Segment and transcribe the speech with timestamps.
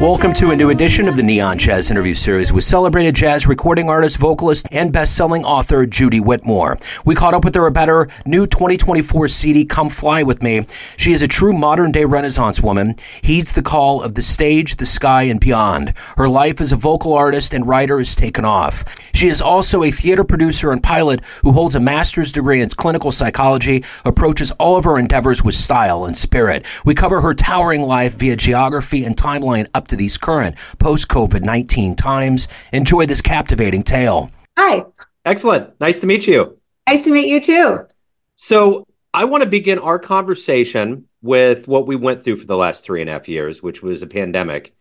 [0.00, 3.88] Welcome to a new edition of the Neon Jazz interview series with celebrated jazz recording
[3.88, 6.78] artist, vocalist, and best-selling author Judy Whitmore.
[7.06, 10.66] We caught up with her about her new 2024 CD, Come Fly With Me.
[10.98, 15.22] She is a true modern-day renaissance woman, heeds the call of the stage, the sky,
[15.22, 15.94] and beyond.
[16.18, 18.84] Her life as a vocal artist and writer has taken off.
[19.14, 23.12] She is also a theater producer and pilot who holds a master's degree in clinical
[23.12, 26.66] psychology, approaches all of her endeavors with style and spirit.
[26.84, 31.42] We cover her towering life via geography and timeline up to these current post COVID
[31.42, 32.48] 19 times.
[32.72, 34.30] Enjoy this captivating tale.
[34.58, 34.84] Hi.
[35.24, 35.78] Excellent.
[35.80, 36.58] Nice to meet you.
[36.88, 37.86] Nice to meet you too.
[38.36, 42.84] So, I want to begin our conversation with what we went through for the last
[42.84, 44.74] three and a half years, which was a pandemic.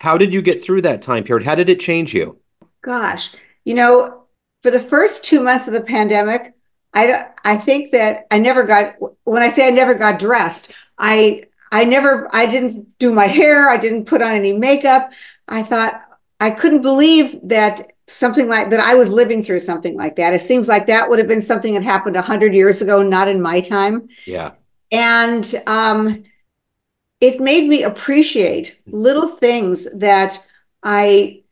[0.00, 1.46] How did you get through that time period?
[1.46, 2.38] How did it change you?
[2.82, 4.24] Gosh, you know,
[4.62, 6.54] for the first two months of the pandemic,
[6.92, 8.94] I, I think that I never got,
[9.24, 13.68] when I say I never got dressed, I I never, I didn't do my hair.
[13.68, 15.12] I didn't put on any makeup.
[15.48, 16.00] I thought
[16.40, 20.32] I couldn't believe that something like that I was living through something like that.
[20.32, 23.28] It seems like that would have been something that happened a hundred years ago, not
[23.28, 24.08] in my time.
[24.26, 24.52] Yeah.
[24.92, 26.22] And um,
[27.20, 30.46] it made me appreciate little things that
[30.82, 31.42] I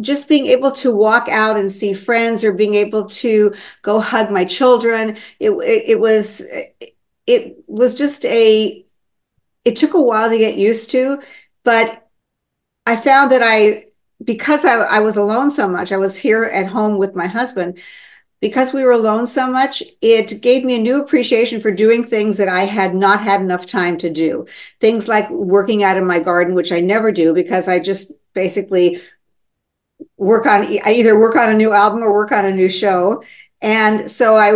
[0.00, 4.30] just being able to walk out and see friends or being able to go hug
[4.30, 5.16] my children.
[5.40, 6.42] It, it, it was,
[7.26, 8.84] it was just a,
[9.64, 11.22] it took a while to get used to,
[11.64, 12.08] but
[12.86, 13.86] I found that I,
[14.22, 17.78] because I, I was alone so much, I was here at home with my husband.
[18.40, 22.38] Because we were alone so much, it gave me a new appreciation for doing things
[22.38, 24.46] that I had not had enough time to do.
[24.80, 29.00] Things like working out in my garden, which I never do because I just basically
[30.16, 33.22] work on, I either work on a new album or work on a new show.
[33.60, 34.50] And so I,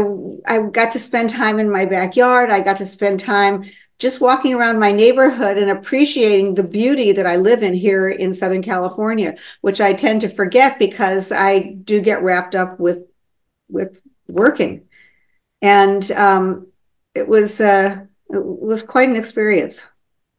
[0.53, 2.51] I got to spend time in my backyard.
[2.51, 3.67] I got to spend time
[3.99, 8.35] just walking around my neighborhood and appreciating the beauty that I live in here in
[8.35, 13.05] Southern California, which I tend to forget because I do get wrapped up with
[13.69, 14.87] with working.
[15.63, 16.69] And um,
[17.15, 19.91] it was uh, it was quite an experience.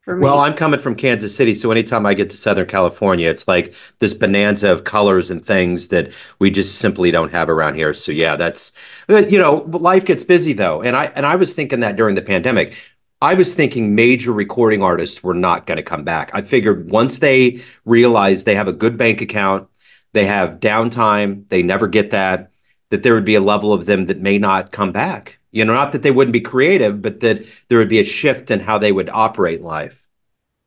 [0.06, 3.74] Well, I'm coming from Kansas City, so anytime I get to Southern California, it's like
[4.00, 7.94] this bonanza of colors and things that we just simply don't have around here.
[7.94, 8.72] So yeah, that's
[9.10, 12.22] you know, life gets busy though, and I and I was thinking that during the
[12.22, 12.78] pandemic
[13.22, 16.30] I was thinking major recording artists were not going to come back.
[16.34, 19.68] I figured once they realize they have a good bank account,
[20.14, 22.52] they have downtime, they never get that,
[22.90, 25.40] that there would be a level of them that may not come back.
[25.52, 28.52] You know, not that they wouldn't be creative, but that there would be a shift
[28.52, 30.08] in how they would operate life.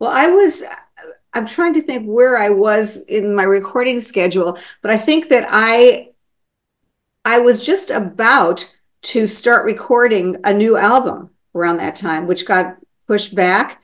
[0.01, 0.65] Well, I was
[1.33, 5.47] I'm trying to think where I was in my recording schedule, but I think that
[5.49, 6.09] I
[7.25, 12.77] I was just about to start recording a new album around that time, which got
[13.07, 13.83] pushed back.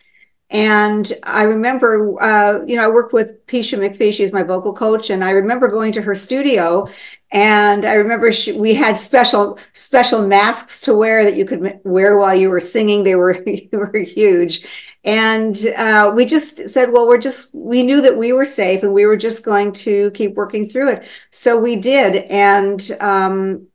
[0.48, 4.12] And I remember, uh, you know, I worked with Peisha McPhee.
[4.12, 6.86] She's my vocal coach, and I remember going to her studio.
[7.32, 12.16] And I remember she, we had special special masks to wear that you could wear
[12.16, 13.02] while you were singing.
[13.02, 14.64] They were they were huge,
[15.02, 18.94] and uh, we just said, well, we're just we knew that we were safe, and
[18.94, 21.04] we were just going to keep working through it.
[21.32, 23.66] So we did, and um,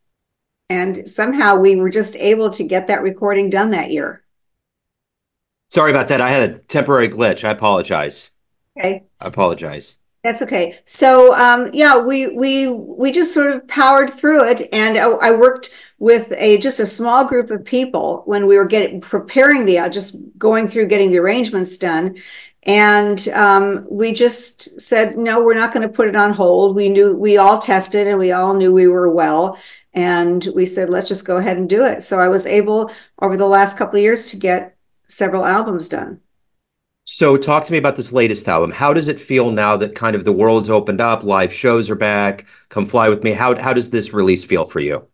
[0.72, 4.24] and somehow we were just able to get that recording done that year.
[5.70, 6.22] Sorry about that.
[6.22, 7.44] I had a temporary glitch.
[7.44, 8.32] I apologize.
[8.80, 9.04] Okay.
[9.20, 10.00] I apologize.
[10.24, 10.80] That's okay.
[10.86, 15.32] So um, yeah, we we we just sort of powered through it, and I, I,
[15.32, 19.80] worked with a just a small group of people when we were getting preparing the
[19.80, 22.18] uh, just going through getting the arrangements done,
[22.64, 26.76] and um, we just said no, we're not going to put it on hold.
[26.76, 29.58] We knew we all tested, and we all knew we were well,
[29.94, 32.04] and we said, let's just go ahead and do it.
[32.04, 32.92] So I was able
[33.22, 34.76] over the last couple of years to get
[35.08, 36.22] several albums done.
[37.04, 38.72] So talk to me about this latest album.
[38.72, 41.96] How does it feel now that kind of the world's opened up, live shows are
[41.96, 43.32] back, come fly with me?
[43.32, 45.06] How, how does this release feel for you?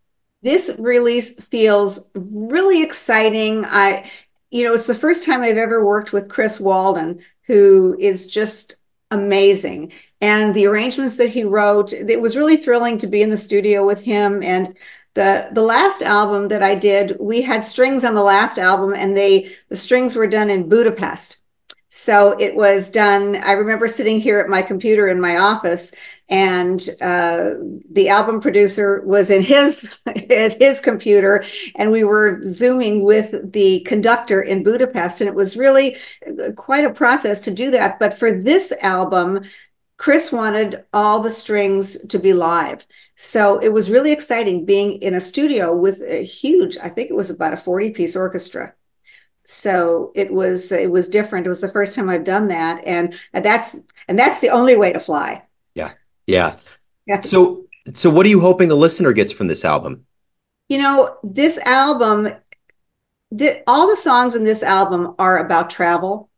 [0.44, 3.66] This release feels really exciting.
[3.66, 4.10] I,
[4.52, 8.76] you know, it's the first time I've ever worked with Chris Walden, who is just
[9.10, 13.38] amazing and the arrangements that he wrote it was really thrilling to be in the
[13.38, 14.42] studio with him.
[14.44, 14.78] And
[15.14, 19.16] the the last album that I did we had strings on the last album and
[19.16, 21.44] they the strings were done in Budapest.
[21.90, 25.94] So it was done I remember sitting here at my computer in my office
[26.30, 27.52] and uh,
[27.90, 33.80] the album producer was in his at his computer and we were zooming with the
[33.82, 35.22] conductor in budapest.
[35.22, 35.96] And it was really
[36.56, 37.98] quite a process to do that.
[37.98, 39.44] But for this album
[39.98, 42.86] Chris wanted all the strings to be live.
[43.16, 47.16] So it was really exciting being in a studio with a huge, I think it
[47.16, 48.74] was about a 40 piece orchestra.
[49.44, 51.46] So it was it was different.
[51.46, 53.78] It was the first time I've done that, and that's
[54.10, 55.42] and that's the only way to fly.
[55.74, 55.94] Yeah,
[56.26, 56.52] yeah.
[57.06, 57.22] yeah.
[57.22, 60.06] So so what are you hoping the listener gets from this album?
[60.68, 62.28] You know, this album,
[63.32, 66.30] the, all the songs in this album are about travel,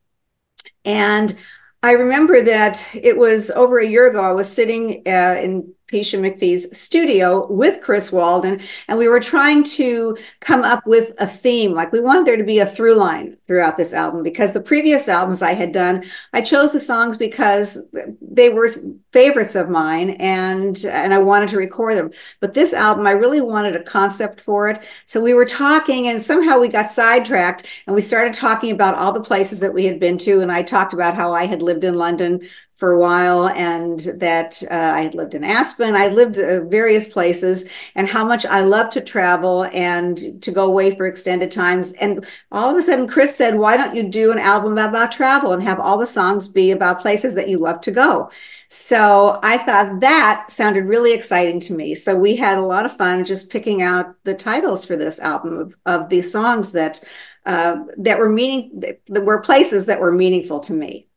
[0.85, 1.35] and
[1.81, 4.21] I remember that it was over a year ago.
[4.21, 9.63] I was sitting uh, in Peisha McPhee's studio with Chris Walden, and we were trying
[9.63, 11.73] to come up with a theme.
[11.73, 15.07] Like we wanted there to be a through line throughout this album because the previous
[15.09, 17.87] albums I had done, I chose the songs because
[18.21, 18.69] they were
[19.11, 22.11] favorites of mine, and and I wanted to record them.
[22.39, 24.81] But this album, I really wanted a concept for it.
[25.07, 29.11] So we were talking, and somehow we got sidetracked, and we started talking about all
[29.11, 31.83] the places that we had been to, and I talked about how I had lived
[31.83, 32.47] in London
[32.79, 35.95] for a while and that uh, I had lived in Aspen.
[35.95, 40.65] I lived uh, various places and how much I love to travel and to go
[40.65, 41.91] away for extended times.
[41.93, 45.51] And all of a sudden, Chris said, Why don't you do an album about travel
[45.51, 48.31] and have all the songs be about places that you love to go?
[48.69, 51.95] So I thought that sounded really exciting to me.
[51.95, 55.57] So we had a lot of fun just picking out the titles for this album
[55.57, 57.03] of, of these songs that
[57.45, 61.08] uh, that were meaning that were places that were meaningful to me.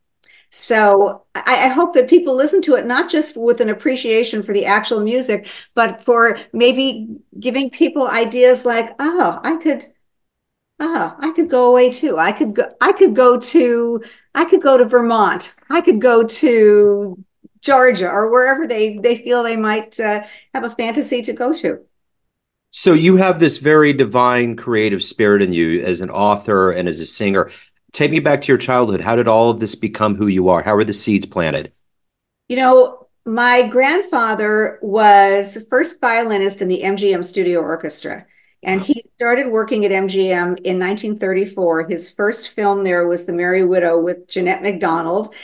[0.54, 4.52] So I, I, hope that people listen to it, not just with an appreciation for
[4.52, 7.08] the actual music, but for maybe
[7.40, 9.86] giving people ideas like, oh, I could,
[10.78, 12.18] oh, I could go away too.
[12.18, 14.02] I could go, I could go to,
[14.34, 15.54] I could go to Vermont.
[15.70, 17.24] I could go to
[17.62, 21.80] Georgia or wherever they, they feel they might uh, have a fantasy to go to.
[22.74, 27.00] So you have this very divine creative spirit in you as an author and as
[27.00, 27.50] a singer
[27.92, 29.00] take me back to your childhood.
[29.00, 30.62] How did all of this become who you are?
[30.62, 31.72] How were the seeds planted?
[32.48, 38.26] You know, my grandfather was first violinist in the MGM Studio Orchestra.
[38.64, 41.88] And he started working at MGM in 1934.
[41.88, 45.34] His first film there was The Merry Widow with Jeanette MacDonald.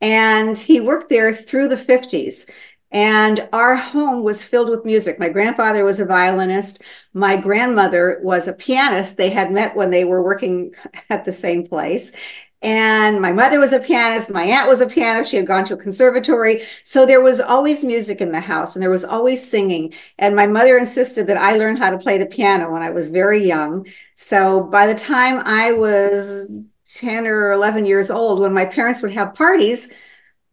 [0.00, 2.48] And he worked there through the 50s.
[2.90, 5.18] And our home was filled with music.
[5.18, 6.82] My grandfather was a violinist.
[7.12, 9.16] My grandmother was a pianist.
[9.16, 10.74] They had met when they were working
[11.10, 12.12] at the same place.
[12.60, 14.30] And my mother was a pianist.
[14.30, 15.30] My aunt was a pianist.
[15.30, 16.62] She had gone to a conservatory.
[16.82, 19.92] So there was always music in the house and there was always singing.
[20.18, 23.10] And my mother insisted that I learn how to play the piano when I was
[23.10, 23.86] very young.
[24.16, 26.50] So by the time I was
[26.94, 29.92] 10 or 11 years old, when my parents would have parties,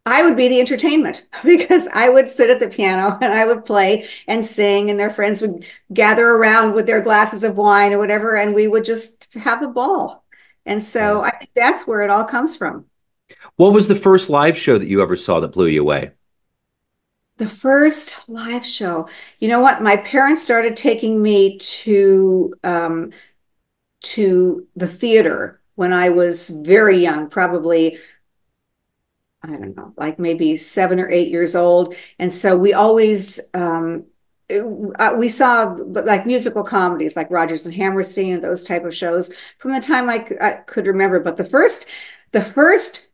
[0.06, 3.64] I would be the entertainment because I would sit at the piano and I would
[3.64, 7.98] play and sing, and their friends would gather around with their glasses of wine or
[7.98, 10.24] whatever, and we would just have a ball.
[10.64, 12.86] And so I think that's where it all comes from.
[13.56, 16.12] What was the first live show that you ever saw that blew you away?
[17.38, 19.08] The first live show,
[19.40, 19.82] you know what?
[19.82, 23.12] My parents started taking me to um,
[24.02, 27.98] to the theater when I was very young, probably
[29.46, 31.94] I don't know, like maybe seven or eight years old.
[32.18, 34.06] And so we always, um,
[34.50, 39.32] uh, we saw like musical comedies like Rodgers and Hammerstein and those type of shows
[39.58, 41.20] from the time I, I could remember.
[41.20, 41.88] But the first,
[42.32, 43.10] the first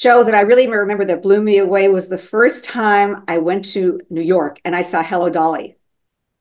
[0.00, 3.64] show that I really remember that blew me away was the first time I went
[3.72, 5.77] to New York and I saw Hello Dolly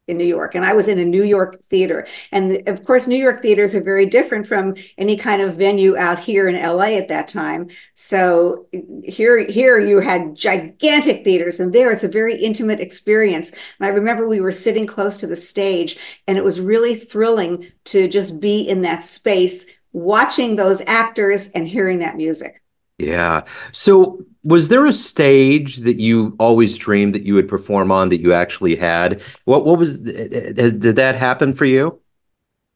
[0.07, 0.56] in New York.
[0.56, 2.07] And I was in a New York theater.
[2.31, 6.19] And of course, New York theaters are very different from any kind of venue out
[6.19, 7.69] here in LA at that time.
[7.94, 8.68] So
[9.04, 13.52] here, here you had gigantic theaters, and there it's a very intimate experience.
[13.52, 15.97] And I remember we were sitting close to the stage,
[16.28, 21.68] and it was really thrilling to just be in that space, watching those actors and
[21.68, 22.61] hearing that music.
[22.97, 23.45] Yeah.
[23.71, 28.21] So was there a stage that you always dreamed that you would perform on that
[28.21, 29.21] you actually had?
[29.45, 31.99] What what was eh, eh, eh, did that happen for you?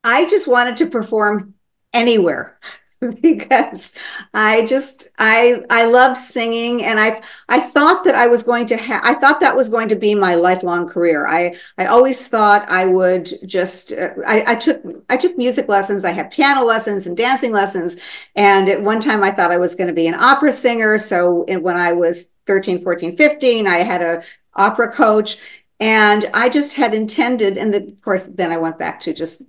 [0.04, 1.56] I just wanted to perform
[1.94, 2.60] anywhere.
[3.22, 3.94] because
[4.34, 8.78] I just I I loved singing and I I thought that I was going to
[8.78, 11.26] have I thought that was going to be my lifelong career.
[11.26, 16.06] I I always thought I would just uh, I, I took I took music lessons.
[16.06, 18.00] I had piano lessons and dancing lessons.
[18.36, 21.00] And at one time I thought I was going to be an opera singer.
[21.00, 24.24] So when I was 13, 14, 15, I had a
[24.56, 25.38] opera coach
[25.80, 29.42] and I just had intended, and the, of course, then I went back to just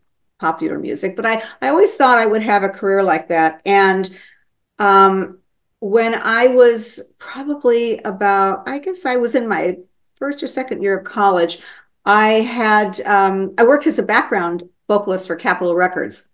[0.43, 3.63] popular music, but I, I always thought I would have a career like that.
[3.65, 4.11] And
[4.79, 5.39] um,
[5.79, 9.79] when I was probably about, I guess I was in my
[10.15, 11.63] first or second year of college,
[12.05, 16.32] I had, um, I worked as a background vocalist for Capitol Records.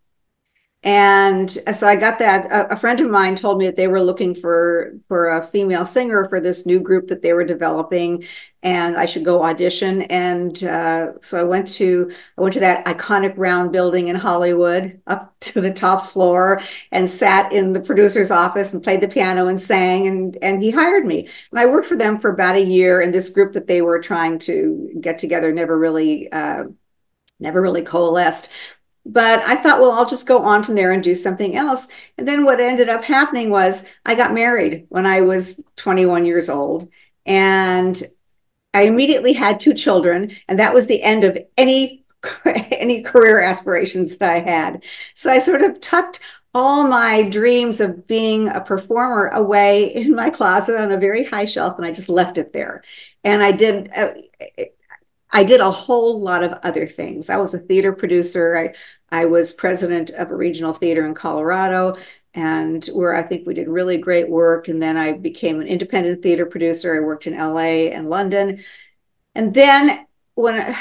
[0.84, 2.46] And so I got that.
[2.52, 5.84] A, a, friend of mine told me that they were looking for for a female
[5.84, 8.24] singer for this new group that they were developing,
[8.62, 10.02] and I should go audition.
[10.02, 15.00] And uh, so I went to I went to that iconic round building in Hollywood,
[15.08, 16.60] up to the top floor,
[16.92, 20.06] and sat in the producer's office and played the piano and sang.
[20.06, 21.28] And and he hired me.
[21.50, 23.00] And I worked for them for about a year.
[23.00, 26.30] And this group that they were trying to get together never really.
[26.30, 26.66] Uh,
[27.40, 28.50] never really coalesced.
[29.10, 31.88] But I thought, well, I'll just go on from there and do something else.
[32.18, 36.50] And then what ended up happening was I got married when I was 21 years
[36.50, 36.90] old.
[37.24, 38.00] And
[38.74, 40.30] I immediately had two children.
[40.46, 42.04] And that was the end of any
[42.44, 44.84] any career aspirations that I had.
[45.14, 46.20] So I sort of tucked
[46.52, 51.44] all my dreams of being a performer away in my closet on a very high
[51.44, 52.82] shelf and I just left it there.
[53.24, 54.12] And I did uh,
[55.30, 57.30] I did a whole lot of other things.
[57.30, 58.56] I was a theater producer.
[58.56, 58.74] I
[59.10, 61.96] I was president of a regional theater in Colorado,
[62.34, 64.68] and where I think we did really great work.
[64.68, 66.94] And then I became an independent theater producer.
[66.96, 68.62] I worked in LA and London.
[69.34, 70.76] And then when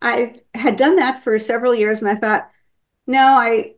[0.00, 2.50] I, had done that for several years, and I thought,
[3.06, 3.74] no, I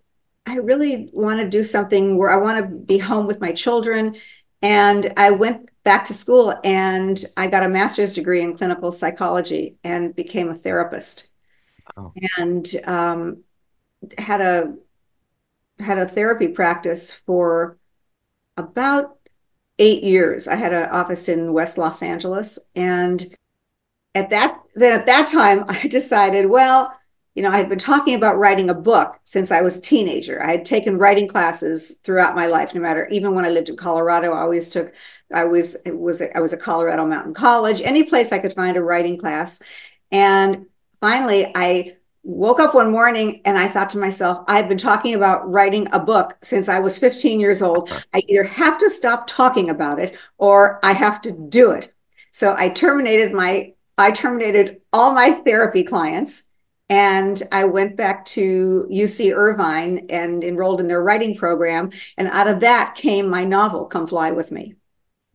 [0.47, 4.17] I really want to do something where I want to be home with my children.
[4.63, 9.76] And I went back to school and I got a master's degree in clinical psychology
[9.85, 11.31] and became a therapist.
[11.97, 12.12] Oh.
[12.37, 13.45] And um,
[14.19, 14.75] had a
[15.78, 17.78] had a therapy practice for
[18.57, 19.16] about
[19.78, 20.49] eight years.
[20.49, 23.25] I had an office in West Los Angeles, and
[24.12, 26.99] at that then at that time, I decided, well,
[27.37, 30.43] you know, I had been talking about writing a book since I was a teenager.
[30.43, 33.76] I had taken writing classes throughout my life, no matter even when I lived in
[33.76, 34.33] Colorado.
[34.33, 34.95] I always took.
[35.33, 38.76] I was it was I was at Colorado Mountain College, any place I could find
[38.78, 39.62] a writing class,
[40.11, 40.66] and
[41.00, 45.49] finally I woke up one morning and I thought to myself, I've been talking about
[45.49, 47.88] writing a book since I was 15 years old.
[48.12, 51.93] I either have to stop talking about it or I have to do it.
[52.33, 56.46] So I terminated my I terminated all my therapy clients
[56.88, 62.47] and I went back to UC Irvine and enrolled in their writing program and out
[62.47, 64.75] of that came my novel Come Fly with Me.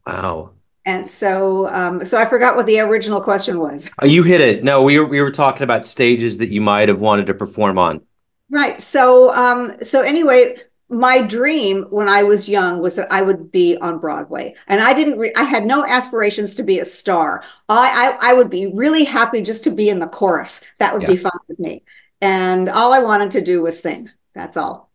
[0.06, 0.52] Wow.
[0.86, 3.90] And so, um, so I forgot what the original question was.
[4.02, 4.64] Oh, you hit it.
[4.64, 7.78] No, we were we were talking about stages that you might have wanted to perform
[7.78, 8.02] on.
[8.50, 8.82] Right.
[8.82, 10.56] So, um, so anyway,
[10.92, 14.94] my dream when I was young was that I would be on Broadway, and I
[14.94, 15.18] didn't.
[15.18, 17.44] Re- I had no aspirations to be a star.
[17.70, 20.64] I, I, I would be really happy just to be in the chorus.
[20.80, 21.08] That would yeah.
[21.08, 21.84] be fun with me.
[22.20, 24.10] And all I wanted to do was sing.
[24.36, 24.92] That's all.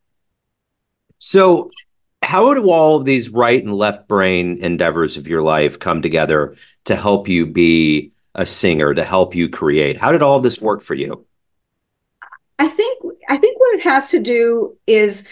[1.19, 1.71] So
[2.23, 6.57] how do all of these right and left brain endeavors of your life come together
[6.85, 9.97] to help you be a singer, to help you create?
[9.97, 11.25] How did all this work for you?
[12.59, 15.29] I think I think what it has to do is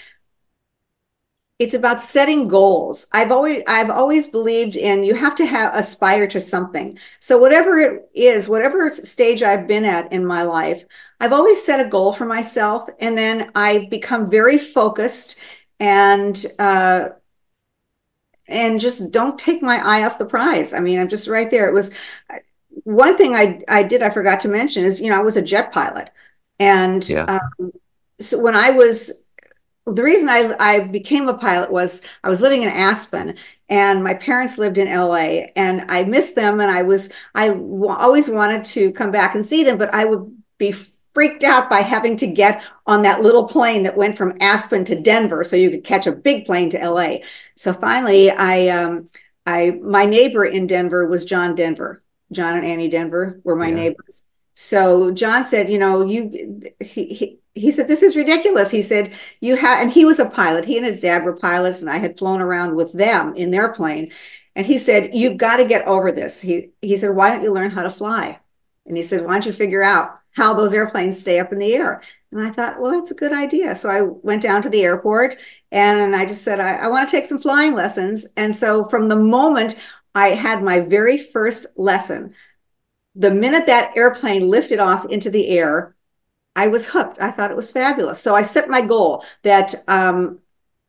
[1.59, 3.07] it's about setting goals.
[3.13, 6.99] I've always I've always believed in you have to have aspire to something.
[7.21, 10.85] So whatever it is, whatever stage I've been at in my life,
[11.21, 15.39] I've always set a goal for myself and then I become very focused
[15.79, 17.11] and uh,
[18.49, 20.75] and just don't take my eye off the prize.
[20.75, 21.69] I mean, I'm just right there.
[21.69, 21.95] It was
[22.83, 25.43] one thing I I did I forgot to mention is you know I was a
[25.43, 26.11] jet pilot,
[26.59, 27.41] and yeah.
[27.61, 27.73] um,
[28.21, 29.24] so when I was
[29.87, 33.37] the reason I I became a pilot was I was living in Aspen
[33.69, 37.89] and my parents lived in LA and I missed them and I was I w-
[37.89, 41.79] always wanted to come back and see them, but I would be freaked out by
[41.79, 45.71] having to get on that little plane that went from Aspen to Denver so you
[45.71, 47.19] could catch a big plane to LA.
[47.57, 49.09] So finally I um
[49.47, 52.03] I my neighbor in Denver was John Denver.
[52.33, 53.75] John and Annie Denver were my yeah.
[53.75, 54.25] neighbors.
[54.55, 58.71] So John said, you know, you he, he he said this is ridiculous.
[58.71, 60.65] He said you have and he was a pilot.
[60.65, 63.73] He and his dad were pilots and I had flown around with them in their
[63.73, 64.13] plane.
[64.57, 66.41] And he said, You've got to get over this.
[66.41, 68.41] He he said, Why don't you learn how to fly?
[68.87, 71.75] And he said, Why don't you figure out how those airplanes stay up in the
[71.75, 72.03] air.
[72.33, 73.77] And I thought, well, that's a good idea.
[73.77, 75.37] So I went down to the airport
[75.71, 78.27] and I just said, I, I want to take some flying lessons.
[78.37, 79.81] And so from the moment
[80.15, 82.35] I had my very first lesson,
[83.15, 85.94] the minute that airplane lifted off into the air,
[86.57, 87.19] I was hooked.
[87.21, 88.21] I thought it was fabulous.
[88.21, 90.39] So I set my goal that um,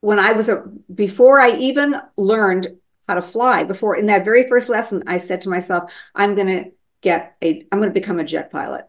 [0.01, 4.47] when I was a, before I even learned how to fly, before in that very
[4.47, 8.19] first lesson, I said to myself, I'm going to get a, I'm going to become
[8.19, 8.87] a jet pilot.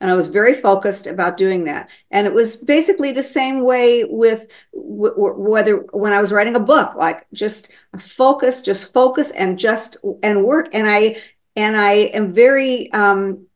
[0.00, 1.88] And I was very focused about doing that.
[2.10, 6.60] And it was basically the same way with w- whether when I was writing a
[6.60, 10.74] book, like just focus, just focus and just and work.
[10.74, 11.22] And I
[11.54, 13.46] and I am very um,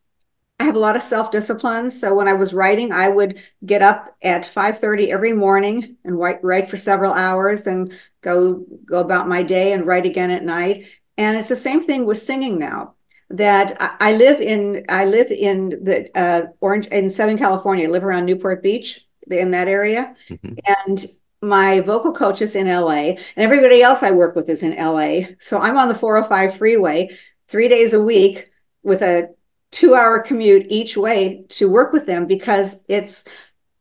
[0.59, 1.91] I have a lot of self-discipline.
[1.91, 6.43] So when I was writing, I would get up at 5:30 every morning and write,
[6.43, 10.87] write for several hours and go go about my day and write again at night.
[11.19, 12.95] And it's the same thing with singing now.
[13.29, 17.89] That I, I live in I live in the uh, Orange in Southern California.
[17.89, 20.55] I live around Newport Beach in that area, mm-hmm.
[20.87, 21.05] and
[21.43, 25.35] my vocal coach is in LA, and everybody else I work with is in LA.
[25.39, 27.11] So I'm on the 405 freeway
[27.49, 28.51] three days a week
[28.83, 29.35] with a
[29.71, 33.25] two hour commute each way to work with them because it's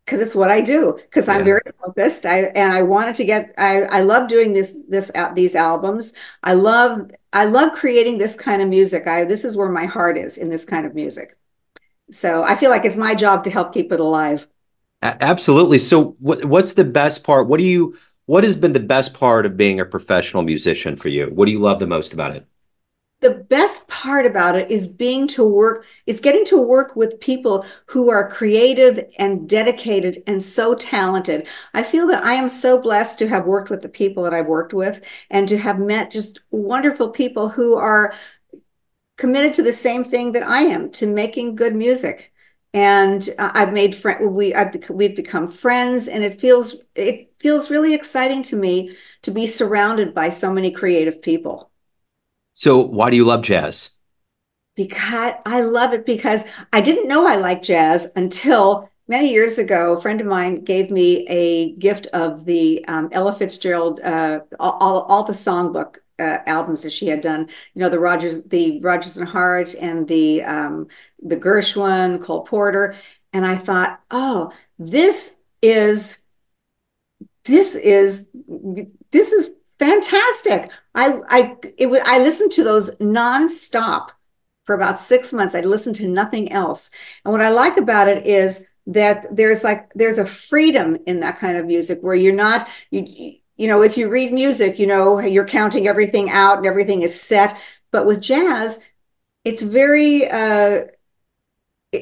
[0.06, 2.25] because it's what I do because I'm very focused.
[2.25, 6.13] I and I wanted to get I I love doing this this these albums.
[6.44, 9.08] I love I love creating this kind of music.
[9.08, 11.38] I this is where my heart is in this kind of music.
[12.12, 14.48] So I feel like it's my job to help keep it alive.
[15.01, 15.80] Absolutely.
[15.80, 17.48] So what what's the best part?
[17.48, 21.10] What do you what has been the best part of being a professional musician for
[21.10, 21.27] you?
[21.27, 22.46] What do you love the most about it
[23.22, 27.65] the best part about it is being to work is getting to work with people
[27.88, 31.48] who are creative and dedicated and so talented.
[31.74, 34.48] I feel that i am so blessed to have worked with the people that i've
[34.48, 38.13] worked with and to have met just wonderful people who are
[39.17, 42.31] committed to the same thing that i am to making good music.
[42.74, 47.93] And i've made friend we I've, we've become friends and it feels it feels really
[47.93, 51.72] exciting to me to be surrounded by so many creative people
[52.55, 53.91] so, why do you love jazz?
[54.77, 59.93] Because I love it because I didn't know I liked jazz until many years ago.
[59.93, 65.01] A friend of mine gave me a gift of the um, Ella Fitzgerald, uh, all,
[65.01, 67.50] all the songbook uh, albums that she had done.
[67.74, 70.88] You know, the Rodgers, the Rodgers and Hart, and the um,
[71.21, 72.95] the Gershwin, Cole Porter,
[73.33, 76.24] and I thought, oh, this is
[77.43, 78.29] this is
[79.12, 80.72] this is fantastic.
[80.94, 84.10] I I it I listened to those nonstop
[84.63, 85.55] for about six months.
[85.55, 86.91] I listened to nothing else.
[87.24, 91.39] And what I like about it is that there's like there's a freedom in that
[91.39, 95.20] kind of music where you're not you you know if you read music you know
[95.20, 97.58] you're counting everything out and everything is set
[97.91, 98.84] but with jazz
[99.44, 100.82] it's very uh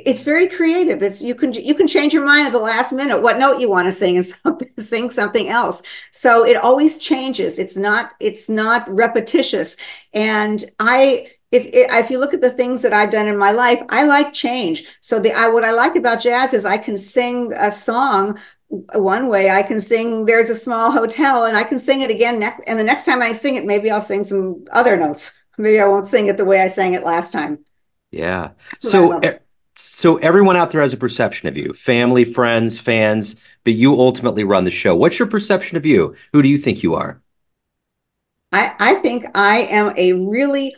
[0.06, 1.02] it's very creative.
[1.02, 3.70] It's you can you can change your mind at the last minute what note you
[3.70, 5.82] want to sing and something, sing something else.
[6.12, 7.60] So it always changes.
[7.60, 9.78] It's not it's not repetitious.
[10.14, 13.82] And I if if you look at the things that I've done in my life,
[13.90, 14.86] I like change.
[15.02, 18.40] So the I what I like about jazz is I can sing a song
[18.96, 22.40] one way I can sing there's a small hotel and I can sing it again
[22.40, 25.44] next and the next time I sing it maybe I'll sing some other notes.
[25.58, 27.60] Maybe I won't sing it the way I sang it last time.
[28.12, 28.52] Yeah.
[28.76, 29.20] So
[29.84, 31.74] so everyone out there has a perception of you.
[31.74, 34.96] Family friends fans but you ultimately run the show.
[34.96, 36.16] What's your perception of you?
[36.34, 37.22] Who do you think you are?
[38.52, 40.76] I, I think i am a really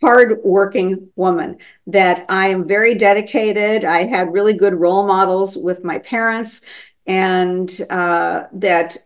[0.00, 3.84] hardworking woman that i am very dedicated.
[3.84, 6.64] I had really good role models with my parents
[7.06, 8.96] and uh, that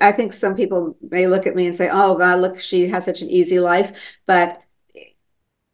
[0.00, 3.04] i think some people may look at me and say oh god look she has
[3.04, 4.16] such an easy life.
[4.26, 4.62] But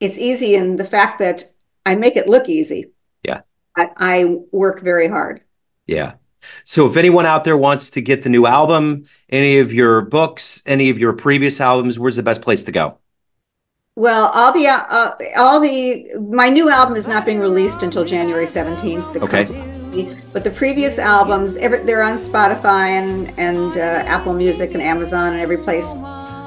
[0.00, 1.44] it's easy in the fact that
[1.84, 2.92] I make it look easy.
[3.22, 3.42] Yeah.
[3.76, 5.42] I, I work very hard.
[5.86, 6.14] Yeah.
[6.64, 10.62] So if anyone out there wants to get the new album, any of your books,
[10.66, 12.98] any of your previous albums, where's the best place to go?
[13.94, 18.46] Well, all the uh, all the my new album is not being released until January
[18.46, 19.22] 17th.
[19.22, 19.44] okay.
[19.44, 24.82] Company, but the previous albums, every, they're on Spotify and and uh, Apple Music and
[24.82, 25.92] Amazon and every place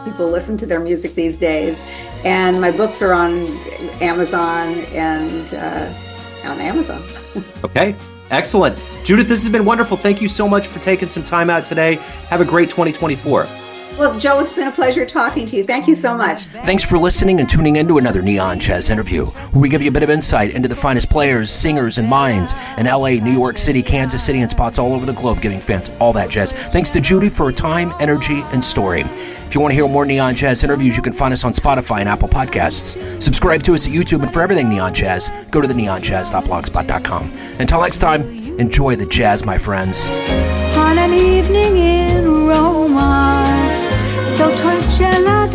[0.06, 1.84] people listen to their music these days.
[2.24, 3.48] And my books are on
[4.02, 5.94] Amazon and uh,
[6.46, 7.04] on Amazon.
[7.66, 7.96] okay,
[8.30, 8.82] excellent.
[9.04, 9.98] Judith, this has been wonderful.
[9.98, 11.96] Thank you so much for taking some time out today.
[12.30, 13.65] Have a great 2024.
[13.98, 15.64] Well, Joe, it's been a pleasure talking to you.
[15.64, 16.42] Thank you so much.
[16.66, 19.88] Thanks for listening and tuning in to another Neon Jazz interview, where we give you
[19.88, 23.58] a bit of insight into the finest players, singers, and minds in LA, New York
[23.58, 26.52] City, Kansas City, and spots all over the globe, giving fans all that jazz.
[26.52, 29.02] Thanks to Judy for her time, energy, and story.
[29.02, 32.02] If you want to hear more Neon Jazz interviews, you can find us on Spotify
[32.02, 33.24] and Apple Podcasts.
[33.24, 37.32] Subscribe to us at YouTube, and for everything Neon Jazz, go to the neonjazz.blogspot.com.
[37.60, 38.24] Until next time,
[38.60, 40.10] enjoy the jazz, my friends.
[40.76, 43.65] On an evening in Roma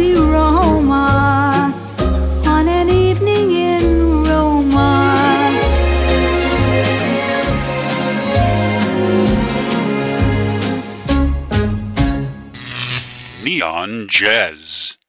[0.01, 1.71] di Roma
[2.47, 5.13] on an evening in Roma.
[13.45, 15.00] Neon Jazz.